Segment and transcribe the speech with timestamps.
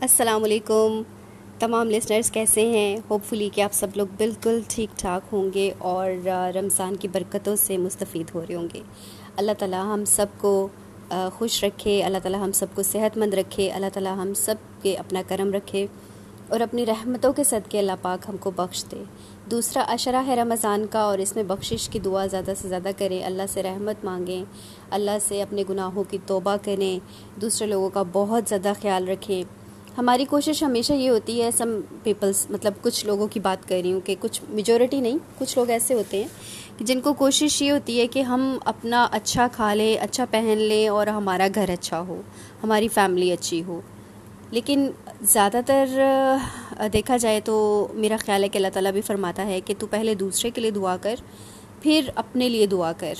[0.00, 1.02] السلام علیکم۔
[1.58, 5.72] تمام لسنرز کیسے ہیں؟ ہوپ فلی کہ آپ سب لوگ بالکل ٹھیک ٹھاک ہوں گے
[5.78, 6.10] اور
[6.56, 8.80] رمضان کی برکتوں سے مستفید ہو رہے ہوں گے۔
[9.36, 10.68] اللہ تعالیٰ ہم سب کو
[11.38, 14.96] خوش رکھے، اللہ تعالیٰ ہم سب کو صحت مند رکھے، اللہ تعالیٰ ہم سب کے
[14.96, 15.86] اپنا کرم رکھے
[16.48, 19.02] اور اپنی رحمتوں کے صدقے اللہ پاک ہم کو بخش دے۔
[19.50, 23.24] دوسرا اشرہ ہے رمضان کا اور اس میں بخشش کی دعا زیادہ سے زیادہ کریں۔
[23.24, 24.44] اللہ سے رحمت مانگیں،
[24.90, 26.98] اللہ سے اپنے گناہوں کی توبہ کریں۔
[27.40, 29.65] دوسرے لوگوں کا بہت زیادہ خیال رکھیں۔
[29.98, 33.92] ہماری کوشش ہمیشہ یہ ہوتی ہے سم پیپلس مطلب کچھ لوگوں کی بات کر رہی
[33.92, 36.28] ہوں کہ کچھ میجورٹی نہیں، کچھ لوگ ایسے ہوتے ہیں
[36.80, 40.88] جن کو کوشش یہ ہوتی ہے کہ ہم اپنا اچھا کھا لیں اچھا پہن لیں
[40.88, 42.20] اور ہمارا گھر اچھا ہو،
[42.64, 43.80] ہماری فیملی اچھی ہو۔
[44.50, 44.90] لیکن
[45.22, 45.86] زیادہ تر
[46.92, 50.14] دیکھا جائے تو میرا خیال ہے کہ اللہ تعالیٰ بھی فرماتا ہے کہ تو پہلے
[50.14, 51.14] دوسرے کے لیے دعا کر،
[51.82, 53.14] پھر اپنے لیے دعا کر۔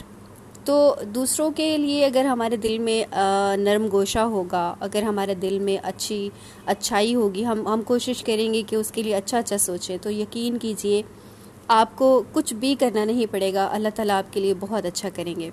[0.66, 3.14] تو دوسروں کے لیے اگر ہمارے دل میں
[3.56, 6.30] نرم گوشہ ہوگا، اگر ہمارے دل میں اچھی
[6.66, 10.10] اچھائی ہوگی، ہم ہم کوشش کریں گے کہ اس کے لیے اچھا اچھا سوچیں، تو
[10.10, 11.02] یقین کیجیے
[11.68, 15.08] آپ کو کچھ بھی کرنا نہیں پڑے گا، اللہ تعالیٰ آپ کے لیے بہت اچھا
[15.14, 15.50] کریں گے۔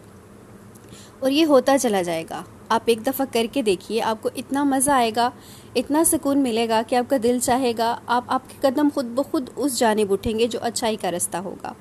[1.19, 4.63] اور یہ ہوتا چلا جائے گا۔ آپ ایک دفعہ کر کے دیکھیے، آپ کو اتنا
[4.63, 5.29] مزہ آئے گا،
[5.75, 9.05] اتنا سکون ملے گا کہ آپ کا دل چاہے گا، آپ آپ کے قدم خود
[9.05, 11.73] بخود اس جانب اٹھیں گے جو اچھائی کا رستہ ہوگا۔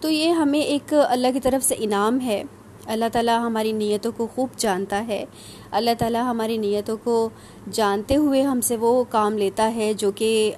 [0.00, 2.42] تو یہ ہمیں ایک اللہ کی طرف سے انعام ہے۔
[2.86, 5.24] اللہ تعالیٰ ہماری نیتوں کو خوب جانتا ہے۔
[5.70, 7.28] اللہ تعالیٰ ہماری نیتوں کو
[7.72, 10.52] جانتے ہوئے ہم سے وہ کام لیتا ہے جو کہ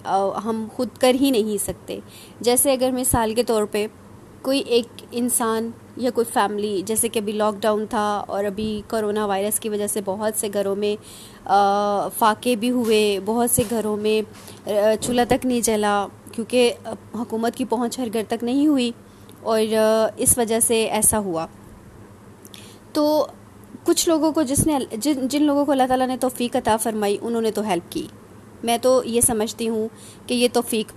[0.45, 1.98] ہم خود کر ہی نہیں سکتے۔
[2.41, 3.87] جیسے اگر مثال کے طور پہ
[4.43, 9.25] کوئی ایک انسان یا کوئی فیملی، جیسے کہ ابھی لاک ڈاؤن تھا اور ابھی کرونا
[9.27, 10.95] وائرس کی وجہ سے بہت سے گھروں میں
[12.19, 14.20] فاقے بھی ہوئے، بہت سے گھروں میں
[15.01, 16.73] چولہا تک نہیں جلا، کیونکہ
[17.15, 18.91] حکومت کی پہنچ ہر گھر تک نہیں ہوئی
[19.42, 19.61] اور
[20.17, 21.47] اس وجہ سے ایسا ہوا۔
[22.99, 23.27] تو
[23.85, 27.19] کچھ لوگوں کو جس نے جن جن لوگوں کو اللہ تعالیٰ نے توفیق عطا فرمائی،
[27.21, 28.07] انہوں نے تو ہیلپ کی۔
[28.65, 29.89] میں تو یہ سمجھتی ہوں
[30.27, 30.93] کہ یہ توفیق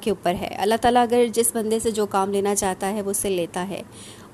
[0.00, 3.10] کے اوپر ہے۔ اللہ تعالیٰ اگر جس بندے سے جو کام لینا چاہتا ہے، وہ
[3.10, 3.82] اسے لیتا ہے۔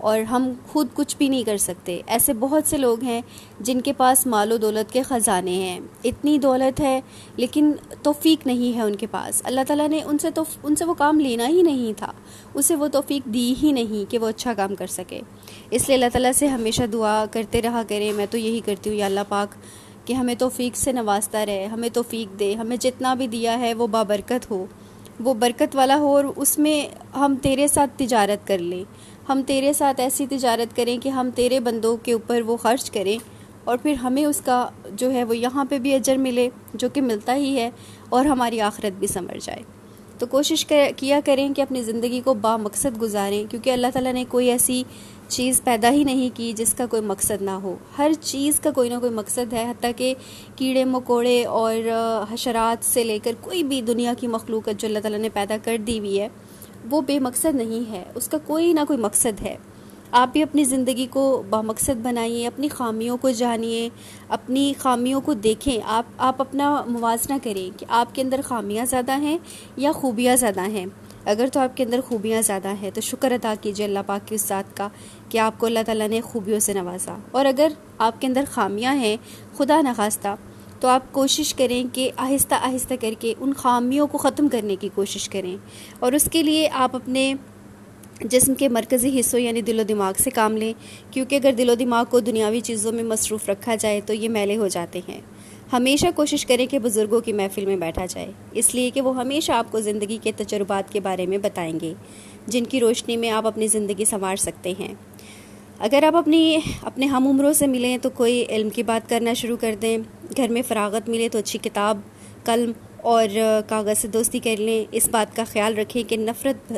[0.03, 3.21] اور ہم خود کچھ بھی نہیں کر سکتے۔ ایسے بہت سے لوگ ہیں
[3.61, 7.01] جن کے پاس مال و دولت کے خزانے ہیں۔ اتنی دولت ہے،
[7.37, 10.85] لیکن توفیق نہیں ہے ان کے پاس۔ اللہ تعالیٰ نے ان سے تو، ان سے
[10.85, 12.13] وہ کام لینا ہی نہیں تھا۔
[12.55, 15.21] اسے وہ توفیق دی ہی نہیں کہ وہ اچھا کام کر سکے۔
[15.71, 18.97] اس لیے اللہ تعالیٰ سے ہمیشہ دعا کرتے رہا کریں۔ میں تو یہی کرتی ہوں،
[18.97, 19.55] یا اللہ پاک،
[20.07, 23.87] کہ ہمیں توفیق سے نوازتا رہے، ہمیں توفیق دے، ہمیں جتنا بھی دیا ہے وہ
[23.87, 24.67] بابرکت ہو۔
[25.21, 28.85] وہ برکت والا ہو اور اس میں ہم تیرے ساتھ تجارت کر لیں۔
[29.29, 33.19] ہم تیرے ساتھ ایسی تجارت کریں کہ ہم تیرے بندوں کے اوپر وہ خرچ کریں
[33.65, 37.01] اور پھر ہمیں اس کا جو ہے وہ یہاں پہ بھی اجر ملے جو کہ
[37.01, 37.71] ملتا ہی ہے
[38.09, 39.63] اور ہماری آخرت بھی سمر جائے۔
[40.19, 44.25] تو کوشش کیا کریں کہ اپنی زندگی کو با مقصد گزاریں کیونکہ اللہ تعالیٰ نے
[44.29, 44.83] کوئی ایسی
[45.33, 48.89] چیز پیدا ہی نہیں کی جس کا کوئی مقصد نہ ہو۔ ہر چیز کا کوئی
[48.89, 50.15] نہ کوئی مقصد ہے، حتیٰ کہ
[50.57, 51.75] کیڑے، مکوڑے اور
[52.33, 55.77] حشرات سے لے کر کوئی بھی دنیا کی مخلوق جو اللہ تعالیٰ نے پیدا کر
[55.87, 56.29] دی ہوئی ہے،
[56.91, 59.57] وہ بے مقصد نہیں ہے۔ اس کا کوئی نہ کوئی مقصد ہے۔
[60.13, 63.89] آپ بھی اپنی زندگی کو بامقصد بنائیے، اپنی خامیوں کو جانیے،
[64.29, 69.21] اپنی خامیوں کو دیکھیں۔ آپ آپ اپنا موازنہ کریں کہ آپ کے اندر خامیاں زیادہ
[69.21, 69.39] ہیں
[69.77, 70.87] یا خوبیاں زیادہ ہیں۔
[71.25, 74.35] اگر تو آپ کے اندر خوبیاں زیادہ ہیں، تو شکر ادا کیجیے اللہ پاک کی
[74.35, 74.89] اس ذات کا
[75.29, 77.69] کہ آپ کو اللہ تعالیٰ نے خوبیوں سے نوازا۔ اور اگر
[77.99, 79.17] آپ کے اندر خامیاں ہیں،
[79.57, 80.37] خدا نخواستہ،
[80.81, 84.89] تو آپ کوشش کریں کہ آہستہ آہستہ کر کے ان خامیوں کو ختم کرنے کی
[84.95, 85.57] کوشش کریں۔
[85.99, 87.35] اور اس کے لیے آپ اپنے
[88.21, 90.73] جسم کے مرکزی حصوں یعنی دل و دماغ سے کام لیں،
[91.11, 94.57] کیونکہ اگر دل و دماغ کو دنیاوی چیزوں میں مصروف رکھا جائے تو یہ میلے
[94.57, 95.21] ہو جاتے ہیں۔
[95.73, 99.53] ہمیشہ کوشش کریں کہ بزرگوں کی محفل میں بیٹھا جائے۔ اس لیے کہ وہ ہمیشہ
[99.53, 101.95] آپ کو زندگی کے تجربات کے بارے میں بتائیں گے،
[102.47, 104.95] جن کی روشنی میں آپ اپنی زندگی سنوار سکتے ہیں۔
[105.79, 109.57] اگر آپ اپنی، اپنے ہم عمروں سے ملیں تو کوئی علم کی بات کرنا شروع
[109.57, 109.99] کر دیں۔
[110.37, 112.01] گھر میں فراغت ملے تو اچھی کتاب،
[112.45, 112.73] قلم
[113.03, 113.29] اور
[113.69, 116.73] کاغذ سے دوستی کر لیں۔ اس بات کا خیال رکھیں کہ نفرت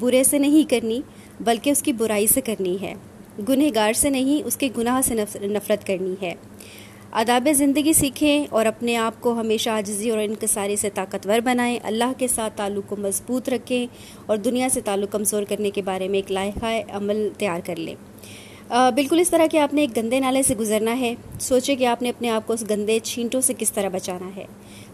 [0.00, 1.00] برے سے نہیں کرنی،
[1.40, 2.94] بلکہ اس کی برائی سے کرنی ہے۔
[3.48, 5.14] گنہ گار سے نہیں، اس کے گناہ سے
[5.46, 6.34] نفرت کرنی ہے۔
[7.12, 12.12] آداب زندگی سیکھیں اور اپنے آپ کو ہمیشہ عاجزی اور انکساری سے طاقتور بنائیں۔ اللہ
[12.18, 13.86] کے ساتھ تعلق کو مضبوط رکھیں
[14.26, 17.94] اور دنیا سے تعلق کمزور کرنے کے بارے میں ایک لائحہ عمل تیار کر لیں۔
[18.70, 22.02] بالکل اس طرح کہ آپ نے ایک گندے نالے سے گزرنا ہے۔ سوچے کہ آپ
[22.02, 24.44] نے اپنے آپ کو اس گندے چھینٹوں سے کس طرح بچانا ہے۔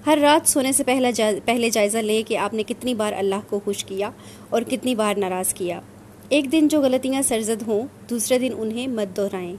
[0.07, 1.11] ہر رات سونے سے پہلا
[1.45, 4.11] پہلے جائزہ لے کہ آپ نے کتنی بار اللہ کو خوش کیا
[4.49, 5.81] اور کتنی بار ناراض کیا۔
[6.29, 9.57] ایک دن جو غلطیاں سرزد ہوں، دوسرے دن انہیں مت دہرائیں۔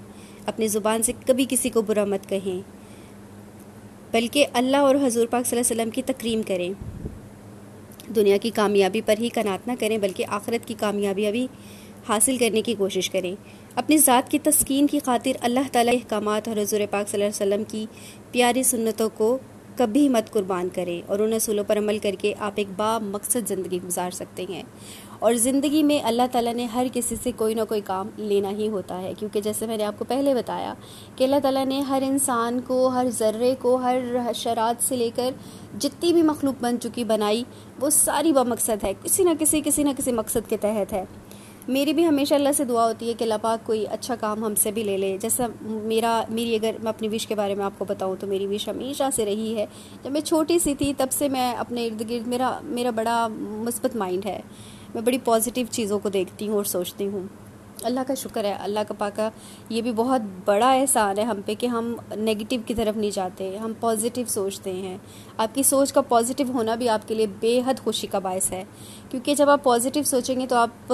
[0.49, 2.79] اپنی زبان سے کبھی کسی کو برا مت کہیں۔
[4.11, 6.73] بلکہ اللہ اور حضور پاک صلی اللہ علیہ وسلم کی تکریم کریں۔
[8.15, 11.47] دنیا کی کامیابی پر ہی کنات نہ کریں، بلکہ آخرت کی کامیابی ابھی
[12.09, 13.35] حاصل کرنے کی کوشش کریں۔
[13.75, 17.53] اپنی ذات کی تسکین کی خاطر اللہ تعالیٰ احکامات اور حضور پاک صلی اللہ علیہ
[17.53, 17.85] وسلم کی
[18.31, 19.37] پیاری سنتوں کو
[19.75, 23.47] کبھی مت قربان کریں اور ان اصولوں پر عمل کر کے آپ ایک با مقصد
[23.47, 24.63] زندگی گزار سکتے ہیں۔
[25.19, 28.69] اور زندگی میں اللہ تعالیٰ نے ہر کسی سے کوئی نہ کوئی کام لینا ہی
[28.69, 30.74] ہوتا ہے، کیونکہ جیسے میں نے آپ کو پہلے بتایا
[31.16, 33.98] کہ اللہ تعالیٰ نے ہر انسان کو، ہر ذرے کو، ہر
[34.36, 35.31] شرات سے لے کر
[35.80, 37.44] جتنی بھی مخلوق بن چکی بنائی،
[37.80, 41.06] وہ ساری با مقصد ہے، کسی نہ کسی کسی نہ کسی مقصد کے تحت ہے۔
[41.68, 44.56] میری بھی ہمیشہ اللہ سے دعا ہوتی ہے کہ اللہ پاک کوئی اچھا کام ہم
[44.56, 47.71] سے بھی لے لے۔ جیسا میرا، میری اگر میں اپنی وش کے بارے میں آپ
[47.77, 49.66] کو بتاؤں تو میری وش ہمیشہ سے رہی ہے۔
[50.04, 53.95] جب میں چھوٹی سی تھی تب سے میں اپنے ارد گرد، میرا میرا بڑا مثبت
[53.95, 54.42] مائنڈ ہے۔
[54.94, 57.27] میں بڑی پازیٹیو چیزوں کو دیکھتی ہوں اور سوچتی ہوں۔
[57.83, 59.30] اللہ کا شکر ہے، اللہ کا پاکا
[59.69, 63.57] یہ بھی بہت بڑا احسان ہے ہم پہ کہ ہم نگیٹیو کی طرف نہیں جاتے،
[63.57, 64.97] ہم پازیٹیو سوچتے ہیں۔
[65.38, 68.51] آپ کی سوچ کا پازیٹیو ہونا بھی آپ کے لیے بے حد خوشی کا باعث
[68.51, 68.63] ہے۔
[69.09, 70.94] کیونکہ جب آپ پازیٹیو سوچیں گے تو آپ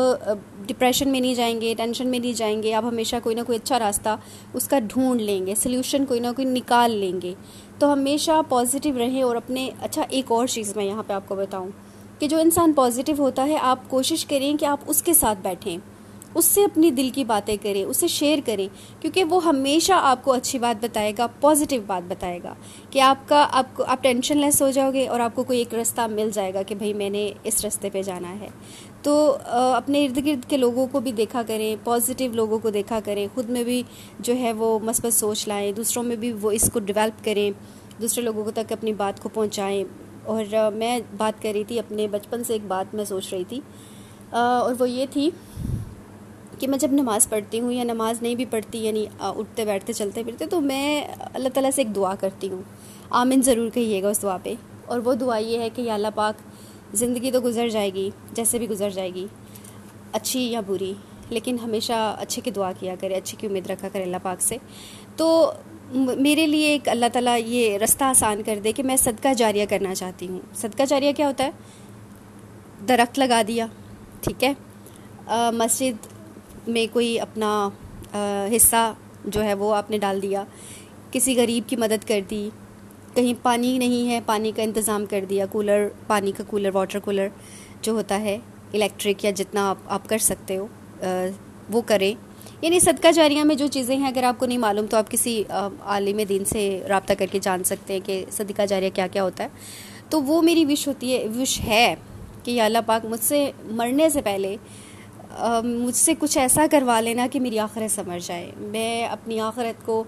[0.66, 3.58] ڈپریشن میں نہیں جائیں گے ٹینشن میں نہیں جائیں گے، آپ ہمیشہ کوئی نہ کوئی
[3.64, 4.16] اچھا راستہ
[4.54, 7.34] اس کا ڈھونڈ لیں گے سلیوشن کوئی نہ کوئی نکال لیں گے۔
[7.80, 11.36] تو ہمیشہ پازیٹیو رہیں اور اپنے اچھا ایک اور چیز میں یہاں پہ آپ کو
[11.36, 11.70] بتاؤں۔
[12.20, 15.78] کہ جو انسان پازیٹیو ہوتا ہے، آپ کوشش کریں کہ آپ اس کے ساتھ بیٹھیں۔
[16.36, 18.68] اس سے اپنی دل کی باتیں کریں، اسے شیئر کریں۔
[19.02, 22.54] کیونکہ وہ ہمیشہ آپ کو اچھی بات بتائے گا پازیٹیو بات بتائے گا۔
[22.90, 25.60] کہ آپ کا، آپ کو، آپ ٹینشن لیس ہو جاؤ گے اور آپ کو کوئی
[25.60, 28.48] ایک رستہ مل جائے گا کہ بھائی میں نے اس رستے پہ جانا ہے۔
[29.02, 29.38] تو
[29.76, 33.50] اپنے ارد گرد کے لوگوں کو بھی دیکھا کریں پازیٹیو لوگوں کو دیکھا کریں۔ خود
[33.50, 33.84] میں بھی
[34.20, 37.52] جو ہے وہ مثبت سوچ لائیں، دوسروں میں بھی وہ اس کو ڈیولپ کریں۔
[38.02, 39.84] دوسرے لوگوں کو تک اپنی بات کو پہنچائیں۔
[40.26, 43.60] اور میں بات کر رہی تھی، اپنے بچپن سے ایک بات میں سوچ رہی تھی۔
[44.30, 45.30] اور وہ یہ تھی
[46.60, 50.24] کہ میں جب نماز پڑھتی ہوں یا نماز نہیں بھی پڑھتی یعنی اٹھتے بیٹھتے چلتے
[50.24, 51.02] پھرتے، تو میں
[51.34, 52.62] اللہ تعالیٰ سے ایک دعا کرتی ہوں۔
[53.10, 54.54] آمن ضرور کہیے گا اس دعا پہ۔
[54.86, 56.36] اور وہ دعا یہ ہے کہ یا اللہ پاک،
[56.96, 59.28] زندگی تو گزر جائے گی، جیسے بھی گزر جائے گی،
[60.12, 60.94] اچھی یا بری،
[61.30, 64.58] لیکن ہمیشہ اچھے کی دعا کیا کرے، اچھی کی امید رکھا کرے اللہ پاک سے۔
[65.16, 65.52] تو
[65.94, 69.94] میرے لیے ایک اللہ تعالیٰ یہ رستہ آسان کر دے کہ میں صدقہ جاریہ کرنا
[69.96, 71.52] چاہتی ہوں۔ صدقہ جاریہ کیا ہوتا ہے؟
[72.88, 73.66] درخت لگا دیا،
[74.22, 74.54] ٹھیک ہے؟
[75.54, 76.08] مسجد
[76.68, 77.70] میں کوئی اپنا
[78.56, 78.94] حصہ
[79.26, 80.44] جو ہے وہ آپ نے ڈال دیا،
[81.12, 82.50] کسی غریب کی مدد کر دی،
[83.14, 87.28] کہیں پانی نہیں ہے، پانی کا انتظام کر دیا، کولر، پانی کا کولر، واٹر کولر
[87.82, 88.38] جو ہوتا ہے،
[88.74, 90.68] الیکٹرک یا جتنا آپ آپ کر سکتے ہو
[91.70, 92.14] وہ کریں۔
[92.62, 95.44] یعنی صدقہ جاریہ میں جو چیزیں ہیں، اگر آپ کو نہیں معلوم تو آپ کسی
[95.82, 99.44] عالم دین سے رابطہ کر کے جان سکتے ہیں کہ صدقہ جاریہ کیا کیا ہوتا
[99.44, 99.50] ہے۔
[100.10, 101.96] تو وہ میری وش ہوتی ہے، وش ہے
[102.44, 104.56] کہ یا اللہ پاک مجھ سے مرنے سے پہلے
[105.64, 110.04] مجھ سے کچھ ایسا کروا لینا کہ میری آخرت سمجھ جائے۔ میں اپنی آخرت کو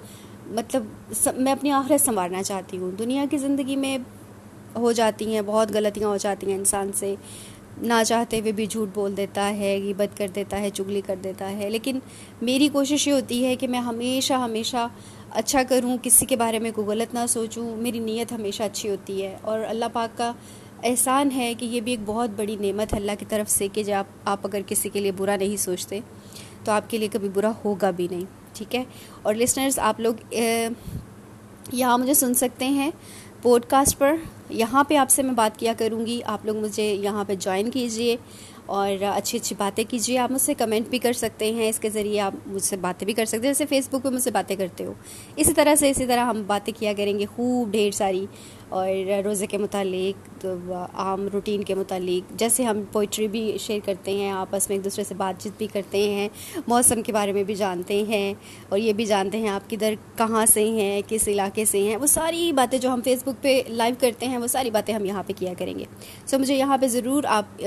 [0.48, 0.84] مطلب
[1.38, 3.98] میں اپنی آخرت سنوارنا چاہتی ہوں۔ دنیا کی زندگی میں
[4.76, 7.16] ہو جاتی ہیں، بہت غلطیاں ہو جاتی ہیں انسان سے۔
[7.82, 11.52] نہ چاہتے ہوئے بھی جھوٹ بول دیتا ہے، غیبت کر دیتا ہے، چگلی کر دیتا
[11.52, 12.00] ہے۔ لیکن
[12.42, 14.88] میری کوشش یہ ہوتی ہے کہ میں ہمیشہ ہمیشہ
[15.32, 19.24] اچھا کروں، کسی کے بارے میں کوئی غلط نہ سوچوں۔ میری نیت ہمیشہ اچھی ہوتی
[19.24, 20.34] ہے۔ اور اللہ پاک کا
[20.84, 23.84] احسان ہے کہ یہ بھی ایک بہت بڑی نعمت ہے اللہ کی طرف سے کہ
[23.84, 26.00] جب آپ اگر کسی کے لیے برا نہیں سوچتے،
[26.64, 28.84] تو آپ کے لیے کبھی برا ہوگا بھی نہیں۔ ٹھیک ہے؟
[29.22, 30.34] اور لسنرز آپ لوگ
[31.72, 32.92] یہاں مجھے سن سکتے ہیں
[33.42, 34.16] پوڈ کاسٹ پر۔
[34.50, 37.72] یہاں پہ آپ سے میں بات کیا کروں گی۔ آپ لوگ مجھے یہاں پہ جوائن
[37.72, 38.18] کیجیے
[38.66, 41.90] اور اچھی اچھی باتیں کیجیے۔ آپ مجھ سے کمنٹ بھی کر سکتے ہیں۔ اس کے
[41.90, 44.32] ذریعے آپ مجھ سے باتیں بھی کر سکتے ہیں۔ جیسے فیس بک پہ مجھ سے
[44.32, 44.94] باتیں کرتے ہو۔
[45.36, 48.26] اسی طرح سے اسی طرح ہم باتیں کیا کریں گے۔ خوب ڈھیر ساری۔
[48.70, 48.90] اور
[49.26, 50.46] روزے کے متعلق،
[50.94, 55.04] عام روٹین کے متعلق، جیسے ہم پوئٹری بھی شیئر کرتے ہیں، آپس میں ایک دوسرے
[55.04, 56.28] سے بات چیت بھی کرتے ہیں،
[56.68, 58.34] موسم کے بارے میں بھی جانتے ہیں،
[58.70, 62.08] اور یہ بھی جانتے ہیں آپ کدھر، کہاں سے ہیں، کس علاقے سے ہیں، وہ
[62.08, 65.24] ساری باتیں جو ہم فیس بک پہ لائیو کرتے ہیں، وہ ساری باتیں ہم یہاں
[65.28, 65.86] پہ کیا کریں گے۔
[66.26, 67.62] سو مجھے یہاں پہ ضرور آپ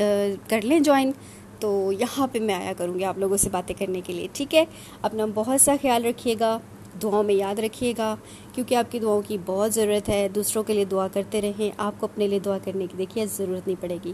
[0.49, 1.13] کر لیں جوائن
[1.61, 4.55] تو یہاں پہ میں آیا کروں گی آپ لوگوں سے باتیں کرنے کے لیے، ٹھیک
[4.55, 4.65] ہے؟
[5.03, 6.59] اپنا بہت سا خیال رکھیے گا۔
[7.03, 8.17] دعاؤں میں یاد رکھیے گا،
[8.53, 11.93] کیونکہ آپ کی دعاؤں کی بہت ضرورت ہے۔ دوسروں کے لیے دعا کرتے رہیں، آپ
[11.99, 14.13] کو اپنے لیے دعا کرنے کی دیکھیے ضرورت نہیں پڑے گی۔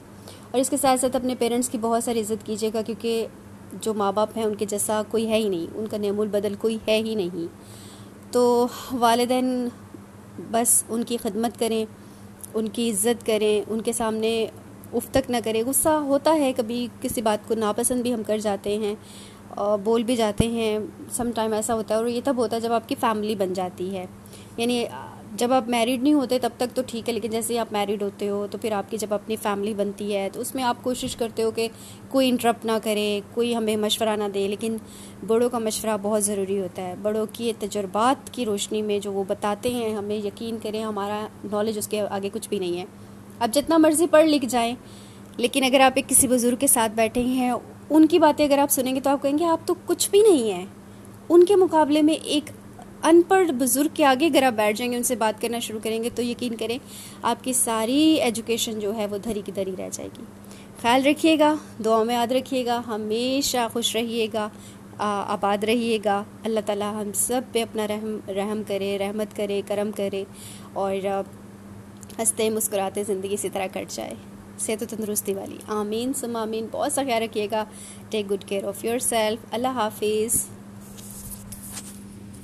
[0.50, 3.26] اور اس کے ساتھ ساتھ اپنے پیرنٹس کی بہت ساری عزت کیجیے گا، کیونکہ
[3.80, 6.54] جو ماں باپ ہیں، ان کے جیسا کوئی ہے ہی نہیں۔ ان کا نعم البدل
[6.54, 7.46] کوئی ہے ہی نہیں۔
[8.32, 9.68] تو والدین
[10.50, 11.84] بس ان کی خدمت کریں،
[12.54, 14.46] ان کی عزت کریں، ان کے سامنے
[14.92, 18.38] اف تک نہ کریں۔ غصہ ہوتا ہے، کبھی کسی بات کو ناپسند بھی ہم کر
[18.38, 18.94] جاتے ہیں۔
[19.84, 20.78] بول بھی جاتے ہیں
[21.12, 23.52] سم ٹائم ایسا ہوتا ہے اور یہ تب ہوتا ہے جب آپ کی فیملی بن
[23.52, 24.06] جاتی ہے۔
[24.56, 24.84] یعنی
[25.36, 28.02] جب آپ میریڈ نہیں ہوتے تب تک تو ٹھیک ہے، لیکن جیسے ہی آپ میریڈ
[28.02, 30.76] ہوتے ہو تو پھر آپ کی جب اپنی فیملی بنتی ہے تو اس میں آپ
[30.82, 31.68] کوشش کرتے ہو کہ
[32.08, 34.76] کوئی انٹرپٹ نہ کرے، کوئی ہمیں مشورہ نہ دے۔ لیکن
[35.26, 39.24] بڑوں کا مشورہ بہت ضروری ہوتا ہے۔ بڑوں کی تجربات کی روشنی میں جو وہ
[39.28, 42.84] بتاتے ہیں، ہمیں یقین کریں ہمارا نالج اس کے آگے کچھ بھی نہیں ہے۔
[43.38, 44.74] اب جتنا مرضی پڑھ لکھ جائیں
[45.36, 47.50] لیکن اگر آپ ایک کسی بزرگ کے ساتھ بیٹھے ہیں،
[47.90, 50.22] ان کی باتیں اگر آپ سنیں گے تو آپ کہیں گے آپ تو کچھ بھی
[50.22, 50.66] نہیں ہیں۔
[51.28, 52.50] ان کے مقابلے میں ایک
[53.04, 55.80] ان پڑھ بزرگ کے آگے اگر آپ بیٹھ جائیں گے، ان سے بات کرنا شروع
[55.82, 56.78] کریں گے تو یقین کریں
[57.22, 60.22] آپ کی ساری ایجوکیشن جو ہے وہ دھری کی دھری رہ جائے گی۔
[60.82, 64.48] خیال رکھیے گا، دعاؤں میں یاد رکھیے گا، ہمیشہ خوش رہیے گا
[64.98, 69.90] آباد رہیے گا۔ اللہ تعالیٰ ہم سب پہ اپنا رحم رحم کرے، رحمت کرے، کرم
[69.96, 70.24] کرے
[70.72, 70.94] اور
[72.18, 74.14] ہنستے، مسکراتے زندگی اسی طرح کٹ جائے۔
[74.58, 77.64] صحت و تندرستی والی۔ آمین سم آمین۔ بہت سا خیال رکھیے گا۔
[78.10, 80.55] Take good care of your self اللہ حافظ۔